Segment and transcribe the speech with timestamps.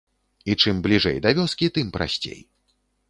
[0.53, 2.41] І чым бліжэй да вёскі, тым прасцей.